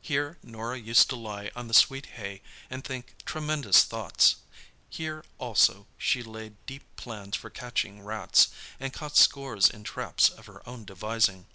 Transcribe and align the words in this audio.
Here 0.00 0.38
Norah 0.44 0.78
used 0.78 1.08
to 1.10 1.16
lie 1.16 1.50
on 1.56 1.66
the 1.66 1.74
sweet 1.74 2.06
hay 2.14 2.42
and 2.70 2.84
think 2.84 3.16
tremendous 3.24 3.82
thoughts; 3.82 4.36
here 4.88 5.24
also 5.38 5.88
she 5.98 6.22
laid 6.22 6.64
deep 6.64 6.84
plans 6.94 7.34
for 7.34 7.50
catching 7.50 8.02
rats—and 8.04 8.92
caught 8.92 9.16
scores 9.16 9.68
in 9.68 9.82
traps 9.82 10.28
of 10.28 10.46
her 10.46 10.62
own 10.64 10.84
devising. 10.84 11.46